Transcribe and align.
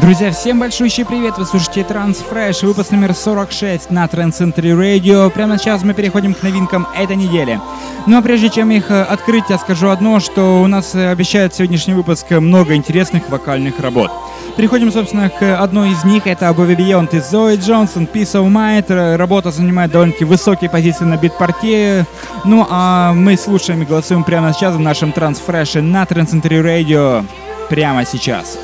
Друзья, 0.00 0.30
всем 0.30 0.58
большущий 0.58 1.04
привет! 1.04 1.36
Вы 1.36 1.44
слушаете 1.44 1.82
Transfresh, 1.82 2.64
выпуск 2.64 2.90
номер 2.90 3.14
46 3.14 3.90
на 3.90 4.06
Trend 4.06 4.30
Century 4.30 4.72
Radio. 4.74 5.28
Прямо 5.28 5.58
сейчас 5.58 5.82
мы 5.82 5.92
переходим 5.92 6.32
к 6.32 6.42
новинкам 6.42 6.88
этой 6.96 7.16
недели. 7.16 7.60
Ну 8.06 8.16
а 8.16 8.22
прежде 8.22 8.48
чем 8.48 8.70
их 8.70 8.90
э, 8.90 9.02
открыть, 9.02 9.44
я 9.50 9.58
скажу 9.58 9.90
одно, 9.90 10.18
что 10.18 10.62
у 10.62 10.66
нас 10.66 10.94
э, 10.94 11.10
обещает 11.10 11.54
сегодняшний 11.54 11.92
выпуск 11.92 12.30
много 12.30 12.74
интересных 12.76 13.28
вокальных 13.28 13.78
работ. 13.78 14.10
Переходим, 14.56 14.90
собственно, 14.90 15.28
к 15.28 15.62
одной 15.62 15.90
из 15.90 16.02
них. 16.04 16.26
Это 16.26 16.46
Above 16.46 16.74
Beyond 16.76 17.14
и 17.14 17.20
Зои 17.20 17.56
Джонсон, 17.56 18.08
Peace 18.10 18.32
of 18.32 18.48
Mind. 18.50 19.16
Работа 19.16 19.50
занимает 19.50 19.90
довольно-таки 19.92 20.24
высокие 20.24 20.70
позиции 20.70 21.04
на 21.04 21.18
бит-партии. 21.18 22.06
Ну 22.46 22.66
а 22.70 23.12
мы 23.12 23.36
слушаем 23.36 23.82
и 23.82 23.84
голосуем 23.84 24.24
прямо 24.24 24.54
сейчас 24.54 24.74
в 24.74 24.80
нашем 24.80 25.12
трансфреше 25.12 25.82
на 25.82 26.04
Trend 26.04 26.30
Century 26.30 26.62
Radio. 26.62 27.26
Прямо 27.68 28.06
сейчас. 28.06 28.56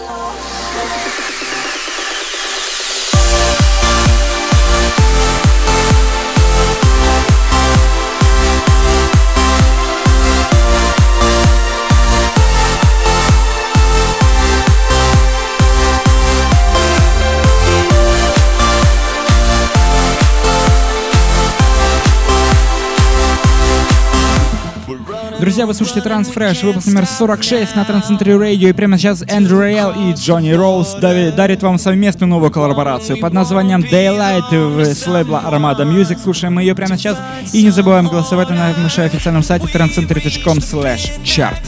Друзья, 25.40 25.66
вы 25.66 25.74
слушаете 25.74 26.00
Transfresh, 26.08 26.64
выпуск 26.64 26.86
номер 26.86 27.04
46 27.06 27.76
на 27.76 27.84
Трансцентре 27.84 28.34
Radio, 28.34 28.70
и 28.70 28.72
прямо 28.72 28.96
сейчас 28.96 29.22
Эндрю 29.28 29.60
Рейл 29.60 29.90
и 29.90 30.14
Джонни 30.14 30.52
Роуз 30.52 30.94
дарят 30.94 31.62
вам 31.62 31.78
совместную 31.78 32.30
новую 32.30 32.50
коллаборацию 32.50 33.18
под 33.18 33.34
названием 33.34 33.80
Daylight 33.80 34.82
с 34.82 35.06
лейбла 35.06 35.42
Armada 35.46 35.84
Music. 35.84 36.18
Слушаем 36.22 36.54
мы 36.54 36.62
ее 36.62 36.74
прямо 36.74 36.96
сейчас, 36.96 37.18
и 37.52 37.62
не 37.62 37.70
забываем 37.70 38.06
голосовать 38.06 38.48
на 38.48 38.72
нашем 38.78 39.04
официальном 39.04 39.42
сайте 39.42 39.66
transcentre.com 39.66 40.58
slash 40.58 41.22
chart. 41.22 41.60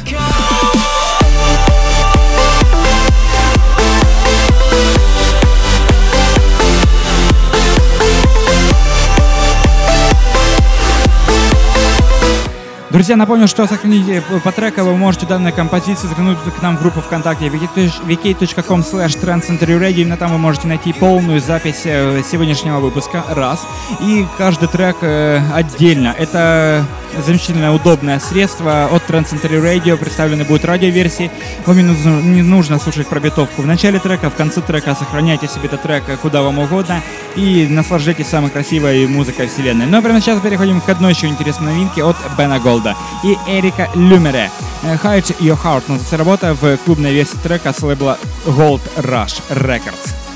Друзья, 12.99 13.15
напомню, 13.15 13.47
что 13.47 13.65
сохранить 13.69 14.09
э, 14.09 14.21
по 14.43 14.51
треку 14.51 14.83
вы 14.83 14.97
можете 14.97 15.25
данной 15.25 15.53
композиции 15.53 16.09
заглянуть 16.09 16.37
к 16.39 16.63
нам 16.63 16.77
в 16.77 16.81
группу 16.83 17.01
ВКонтакте 17.01 17.47
vk.com 17.47 18.81
slash 18.81 19.17
trendcenterradio. 19.23 20.01
Именно 20.01 20.17
там 20.17 20.33
вы 20.33 20.39
можете 20.39 20.67
найти 20.67 20.93
полную 20.93 21.41
запись 21.41 21.83
э, 21.85 22.23
сегодняшнего 22.29 22.81
выпуска. 22.81 23.23
Раз. 23.29 23.65
И 24.01 24.27
каждый 24.37 24.67
трек 24.67 24.97
э, 25.03 25.41
отдельно. 25.55 26.13
Это 26.19 26.85
замечательное 27.25 27.71
удобное 27.71 28.19
средство 28.19 28.87
от 28.87 29.09
Trend 29.09 29.29
Radio. 29.43 29.97
Представлены 29.97 30.43
будут 30.43 30.65
радиоверсии. 30.65 31.31
Вам 31.67 31.77
не 31.79 32.43
нужно 32.43 32.81
слушать 32.81 33.07
пробитовку 33.07 33.63
в 33.63 33.67
начале 33.67 34.01
трека, 34.01 34.29
в 34.29 34.35
конце 34.35 34.61
трека. 34.61 34.97
Сохраняйте 34.97 35.47
себе 35.47 35.67
этот 35.67 35.83
трек 35.83 36.03
куда 36.21 36.43
вам 36.43 36.59
угодно 36.59 37.01
и 37.39 37.69
наслаждайтесь 37.69 38.27
самой 38.27 38.51
красивой 38.51 39.07
музыкой 39.07 39.47
вселенной. 39.47 39.87
Но 39.87 39.93
ну, 39.93 39.99
а 39.99 40.03
прямо 40.03 40.21
сейчас 40.21 40.41
переходим 40.41 40.81
к 40.81 40.89
одной 40.89 41.13
еще 41.13 41.29
интересной 41.29 41.73
новинке 41.73 42.03
от 42.03 42.17
Бена 42.37 42.59
Голда 42.59 42.97
и 43.23 43.37
Эрика 43.47 43.89
Люмере. 43.95 44.51
Hide 44.83 45.39
Your 45.39 45.59
Heart 45.63 45.85
называется 45.89 46.17
работа 46.17 46.55
в 46.55 46.77
клубной 46.79 47.13
версии 47.13 47.37
трека 47.43 47.73
с 47.73 47.83
лейбла 47.83 48.19
Gold 48.47 48.81
Rush 48.97 49.41
Records. 49.51 50.28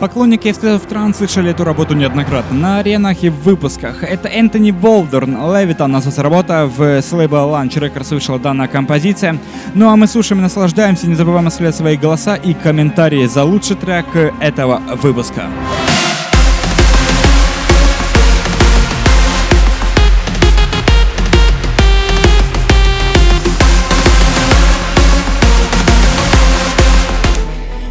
Поклонники 0.00 0.48
эскизов 0.48 0.86
транс 0.86 1.16
слышали 1.16 1.50
эту 1.50 1.64
работу 1.64 1.94
неоднократно 1.94 2.56
на 2.56 2.78
аренах 2.78 3.24
и 3.24 3.30
в 3.30 3.42
выпусках. 3.42 4.04
Это 4.04 4.28
Энтони 4.28 4.70
Волдерн, 4.70 5.34
Левитон, 5.34 5.90
назвалась 5.90 6.18
работа, 6.18 6.66
в 6.66 7.02
с 7.02 7.12
лейбла 7.12 7.38
Lunch 7.38 7.74
Records 7.74 8.14
вышла 8.14 8.38
данная 8.38 8.68
композиция. 8.68 9.38
Ну 9.74 9.88
а 9.88 9.96
мы 9.96 10.06
слушаем 10.06 10.40
и 10.40 10.42
наслаждаемся, 10.44 11.08
не 11.08 11.16
забываем 11.16 11.48
оставлять 11.48 11.74
свои 11.74 11.96
голоса 11.96 12.36
и 12.36 12.54
комментарии 12.54 13.26
за 13.26 13.42
лучший 13.42 13.74
трек 13.74 14.06
этого 14.40 14.80
выпуска. 15.02 15.48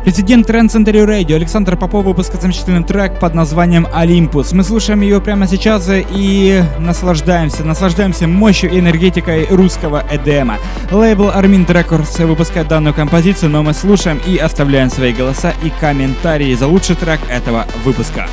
Президент 0.08 0.50
Trend 0.50 0.70
Center 0.70 1.06
Radio 1.06 1.36
Александр 1.36 1.76
Попов 1.76 2.06
выпускает 2.06 2.42
замечательный 2.42 2.82
трек 2.82 3.20
под 3.20 3.34
названием 3.34 3.86
«Олимпус». 3.94 4.54
Мы 4.54 4.64
слушаем 4.64 5.02
ее 5.02 5.20
прямо 5.20 5.48
сейчас 5.48 5.90
и 5.92 6.64
наслаждаемся, 6.80 7.66
наслаждаемся 7.66 8.26
мощью 8.26 8.72
и 8.72 8.80
энергетикой 8.80 9.48
русского 9.48 10.06
эдема. 10.10 10.60
Лейбл 10.92 11.26
Armin 11.32 11.66
Records 11.66 12.26
выпускает 12.26 12.70
данную 12.70 12.94
композицию, 12.94 13.50
но 13.50 13.64
мы 13.64 13.74
слушаем 13.74 14.22
и 14.26 14.38
оставляем 14.38 14.90
свои 14.90 15.12
голоса 15.12 15.54
и 15.62 15.70
комментарии 15.82 16.56
за 16.56 16.68
лучший 16.68 16.96
трек 16.96 17.20
этого 17.30 17.66
выпуска. 17.84 18.30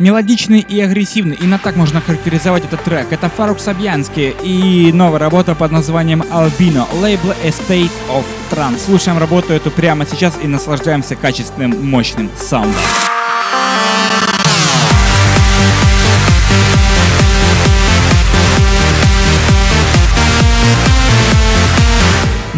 Мелодичный 0.00 0.60
и 0.60 0.80
агрессивный, 0.80 1.36
именно 1.36 1.58
так 1.58 1.76
можно 1.76 2.00
характеризовать 2.00 2.64
этот 2.64 2.82
трек. 2.82 3.12
Это 3.12 3.28
Фарук 3.28 3.60
Сабьянский 3.60 4.34
и 4.42 4.90
новая 4.94 5.18
работа 5.18 5.54
под 5.54 5.72
названием 5.72 6.22
Albino, 6.22 6.86
лейбл 7.02 7.32
Estate 7.44 7.90
of 8.08 8.24
Trance. 8.50 8.78
Слушаем 8.78 9.18
работу 9.18 9.52
эту 9.52 9.70
прямо 9.70 10.06
сейчас 10.06 10.38
и 10.42 10.46
наслаждаемся 10.46 11.16
качественным, 11.16 11.86
мощным 11.86 12.30
саундом. 12.34 12.80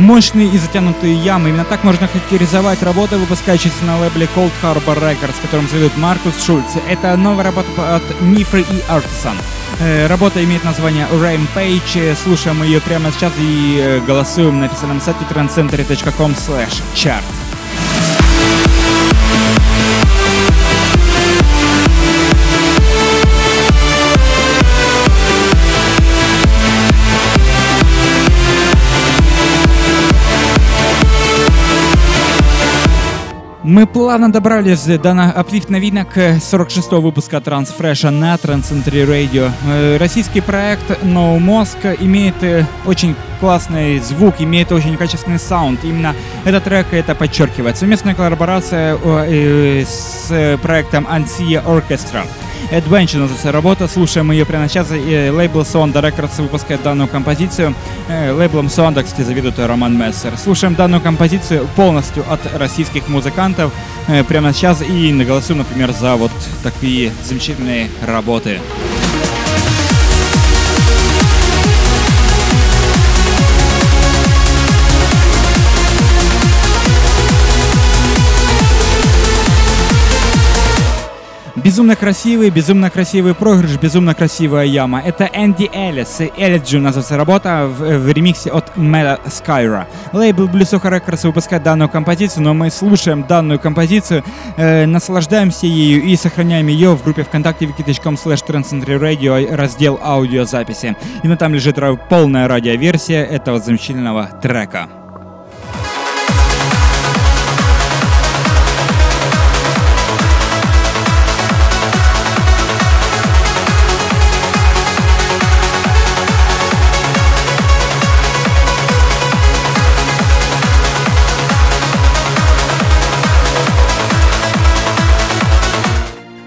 Мощные 0.03 0.49
и 0.49 0.59
затянутые 0.59 1.15
ямы. 1.15 1.51
Именно 1.51 1.65
так 1.65 1.85
можно 1.85 2.09
характеризовать 2.09 2.83
работу, 2.83 3.19
выпускающуюся 3.21 3.85
на 3.85 4.01
лейбле 4.01 4.29
Cold 4.35 4.51
Harbor 4.61 4.99
Records, 4.99 5.41
которым 5.41 5.69
заведет 5.69 5.97
Маркус 5.97 6.45
Шульц. 6.45 6.67
Это 6.89 7.17
новая 7.17 7.45
работа 7.45 7.69
от 7.95 8.03
Нифры 8.21 8.62
и 8.62 8.83
Artisan. 8.91 9.37
Э, 9.79 10.09
работа 10.09 10.43
имеет 10.43 10.65
название 10.65 11.07
Rampage. 11.12 12.17
Слушаем 12.21 12.65
ее 12.65 12.81
прямо 12.81 13.12
сейчас 13.12 13.33
и 13.39 13.79
э, 13.81 14.01
голосуем 14.01 14.59
на 14.59 14.67
официальном 14.67 15.01
сайте 15.01 15.25
trendcenter.com 15.31 16.33
chart. 16.97 17.23
Мы 33.65 33.87
плавно 33.87 34.33
добрались 34.33 34.84
до 34.87 35.15
на 35.15 35.31
аплифт 35.31 35.71
новинок 35.71 36.17
46-го 36.17 37.00
выпуска 37.00 37.41
Трансфреша 37.41 38.11
на 38.11 38.37
Трансцентре 38.37 39.05
Radio. 39.05 39.53
Э, 39.69 39.99
российский 39.99 40.41
проект 40.41 40.91
No 41.05 41.38
Mosque 41.38 41.97
имеет 42.00 42.43
э, 42.43 42.67
очень 42.87 43.14
классный 43.38 44.00
звук, 44.00 44.41
имеет 44.41 44.73
очень 44.73 44.97
качественный 44.97 45.38
саунд. 45.38 45.85
Именно 45.85 46.17
этот 46.44 46.64
трек 46.64 46.87
это 46.91 47.14
подчеркивает. 47.14 47.76
Совместная 47.76 48.14
коллаборация 48.17 48.99
э, 49.00 49.85
с 49.87 50.59
проектом 50.61 51.06
Ansia 51.06 51.64
Orchestra. 51.64 52.26
Adventure 52.73 53.19
называется 53.19 53.53
работа. 53.53 53.87
Слушаем 53.87 54.32
ее 54.32 54.44
прямо 54.44 54.69
сейчас. 54.69 54.91
Лейбл 54.91 55.61
Sonda 55.61 56.03
Records 56.03 56.41
выпускает 56.43 56.82
данную 56.82 57.06
композицию. 57.06 57.75
Э, 58.08 58.32
лейблом 58.32 58.66
Sonda, 58.66 59.02
кстати, 59.02 59.22
заведует 59.22 59.58
Роман 59.58 59.96
Мессер. 59.96 60.37
Слушаем 60.37 60.75
данную 60.75 61.00
композицию 61.00 61.69
полностью 61.76 62.25
от 62.31 62.40
российских 62.56 63.08
музыкантов 63.08 63.72
э, 64.08 64.25
прямо 64.25 64.52
сейчас 64.52 64.82
и 64.82 65.12
наголосуем, 65.12 65.58
например, 65.58 65.93
за 65.93 66.16
вот 66.16 66.32
такие 66.62 67.12
замечательные 67.25 67.88
работы. 68.06 68.60
Безумно 81.64 81.94
красивый, 81.94 82.50
безумно 82.50 82.91
красивый 82.91 83.35
проигрыш, 83.35 83.76
безумно 83.76 84.14
красивая 84.14 84.64
яма. 84.64 85.00
Это 85.00 85.31
Энди 85.32 85.70
Эллис 85.73 86.20
и 86.20 86.32
Элиджи 86.37 86.81
называется 86.81 87.17
работа 87.17 87.69
в, 87.69 87.99
в 87.99 88.09
ремиксе 88.11 88.50
от 88.50 88.76
Мэда 88.76 89.20
Скайра. 89.26 89.87
Лейбл 90.12 90.49
Bluesoha 90.49 90.91
Records 90.91 91.25
выпускает 91.25 91.62
данную 91.62 91.88
композицию, 91.88 92.43
но 92.43 92.55
мы 92.55 92.69
слушаем 92.70 93.25
данную 93.29 93.61
композицию, 93.61 94.25
э, 94.56 94.87
наслаждаемся 94.87 95.67
ею 95.67 96.03
и 96.03 96.17
сохраняем 96.17 96.67
ее 96.67 96.97
в 96.97 97.05
группе 97.05 97.23
ВКонтакте 97.23 97.67
wiki.com 97.67 98.14
slash 98.14 98.44
Radio 98.49 99.55
раздел 99.55 100.00
аудиозаписи. 100.03 100.97
Именно 101.23 101.37
там 101.37 101.55
лежит 101.55 101.79
полная 102.09 102.49
радиоверсия 102.49 103.25
этого 103.25 103.61
замечательного 103.61 104.29
трека. 104.43 105.01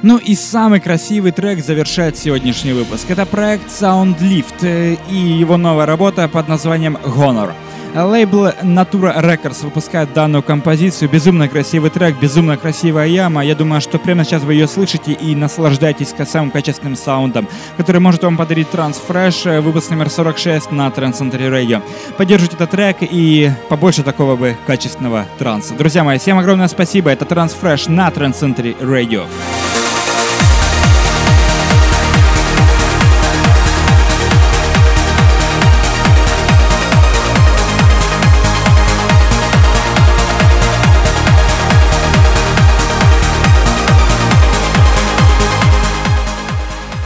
Ну 0.07 0.19
и 0.19 0.35
самый 0.35 0.79
красивый 0.81 1.31
трек 1.31 1.65
завершает 1.65 2.15
сегодняшний 2.15 2.73
выпуск. 2.73 3.09
Это 3.09 3.25
проект 3.25 3.69
Soundlift 3.69 4.61
э, 4.61 4.97
и 5.09 5.15
его 5.15 5.57
новая 5.57 5.87
работа 5.87 6.27
под 6.27 6.47
названием 6.47 6.95
Honor. 7.03 7.53
Лейбл 7.95 8.49
Natura 8.61 9.19
Records 9.19 9.63
выпускает 9.63 10.13
данную 10.13 10.43
композицию. 10.43 11.09
Безумно 11.09 11.47
красивый 11.47 11.89
трек, 11.89 12.19
безумно 12.21 12.55
красивая 12.55 13.07
яма. 13.07 13.43
Я 13.43 13.55
думаю, 13.55 13.81
что 13.81 13.97
прямо 13.97 14.23
сейчас 14.23 14.43
вы 14.43 14.53
ее 14.53 14.67
слышите 14.67 15.11
и 15.11 15.33
наслаждаетесь 15.33 16.13
самым 16.29 16.51
качественным 16.51 16.95
саундом, 16.95 17.47
который 17.75 17.99
может 17.99 18.23
вам 18.23 18.37
подарить 18.37 18.67
Trans 18.71 18.97
Fresh, 19.07 19.49
э, 19.49 19.59
выпуск 19.59 19.89
номер 19.89 20.11
46 20.11 20.71
на 20.71 20.85
Trans 20.89 21.19
Century 21.19 21.49
Radio. 21.49 21.81
Поддержите 22.15 22.57
этот 22.57 22.69
трек 22.69 22.97
и 23.01 23.51
побольше 23.69 24.03
такого 24.03 24.35
бы 24.35 24.55
качественного 24.67 25.25
транса. 25.39 25.73
Друзья 25.73 26.03
мои, 26.03 26.19
всем 26.19 26.37
огромное 26.37 26.67
спасибо. 26.67 27.09
Это 27.09 27.25
Trans 27.25 27.55
Fresh 27.59 27.89
на 27.89 28.09
Trans 28.09 28.39
Century 28.39 28.79
Radio. 28.79 29.25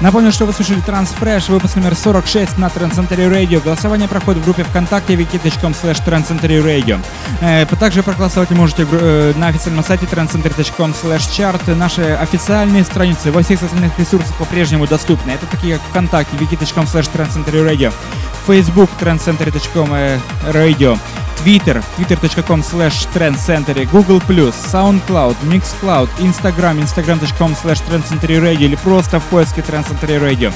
Напомню, 0.02 0.32
что 0.32 0.46
вы 0.46 0.54
слушали 0.54 0.82
Transfresh, 0.82 1.52
выпуск 1.52 1.76
номер 1.76 1.94
46 1.94 2.58
на 2.58 2.68
Transcentury 2.68 3.30
Radio. 3.30 3.62
Голосование 3.62 4.08
проходит 4.08 4.42
в 4.42 4.46
группе 4.46 4.64
ВКонтакте 4.64 5.16
wiki.com 5.16 5.74
slash 5.74 6.02
Radio. 6.06 7.02
Э, 7.42 7.66
также 7.66 8.02
проголосовать 8.02 8.50
можете 8.52 8.88
э, 8.90 9.34
на 9.36 9.50
официальном 9.50 9.84
сайте 9.84 10.06
transcentury.com 10.06 10.92
slash 10.92 11.30
chart. 11.38 11.76
Наши 11.76 12.02
официальные 12.14 12.86
страницы 12.86 13.32
во 13.34 13.44
всех 13.44 13.60
социальных 13.60 14.00
ресурсах 14.00 14.34
по-прежнему 14.38 14.88
доступны. 14.88 15.32
Это 15.32 15.46
такие 15.48 15.78
как 15.78 15.86
ВКонтакте 15.90 16.38
wiki.com 16.38 16.86
slash 16.86 17.14
Radio, 17.52 17.94
Facebook 18.48 18.90
transcentury.com 19.02 19.90
Radio, 20.54 20.98
Twitter, 21.44 21.82
twitter.com 21.96 22.62
slash 22.62 23.08
trendcentury, 23.08 23.86
Google+, 23.86 24.20
SoundCloud, 24.20 25.36
Mixcloud, 25.44 26.10
Instagram, 26.20 26.80
instagram.com 26.82 27.56
slash 27.56 27.82
trendcentury 27.88 28.56
или 28.56 28.76
просто 28.76 29.20
в 29.20 29.24
поиске 29.26 29.62
Trendcentury 29.62 30.20
Radio. 30.20 30.54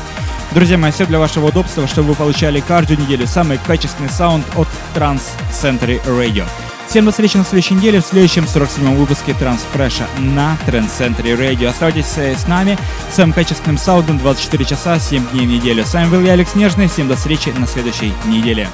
Друзья 0.52 0.78
мои, 0.78 0.92
все 0.92 1.06
для 1.06 1.20
вашего 1.20 1.48
удобства, 1.48 1.88
чтобы 1.88 2.10
вы 2.10 2.16
получали 2.16 2.60
каждую 2.60 3.00
неделю 3.00 3.26
самый 3.28 3.60
качественный 3.66 4.10
саунд 4.10 4.46
от 4.56 4.68
Trans 4.94 5.22
Century 5.52 6.00
Radio. 6.06 6.46
Всем 6.88 7.06
до 7.06 7.12
встречи 7.12 7.38
на 7.38 7.44
следующей 7.44 7.74
неделе 7.76 8.02
в 8.02 8.06
следующем 8.06 8.44
47-м 8.44 8.96
выпуске 8.96 9.32
Transfresh 9.32 10.04
на 10.20 10.58
Trend 10.68 10.90
Century 10.96 11.36
Radio. 11.36 11.70
Оставайтесь 11.70 12.06
с 12.06 12.48
нами, 12.48 12.78
самым 13.12 13.34
качественным 13.34 13.78
саундом 13.78 14.20
24 14.20 14.66
часа, 14.66 15.00
7 15.00 15.30
дней 15.30 15.48
в 15.48 15.50
неделю. 15.50 15.86
С 15.86 15.94
вами 15.94 16.12
был 16.12 16.22
я, 16.22 16.34
Алекс 16.34 16.54
Нежный. 16.56 16.88
Всем 16.88 17.08
до 17.08 17.16
встречи 17.16 17.50
на 17.50 17.66
следующей 17.66 18.14
неделе. 18.26 18.68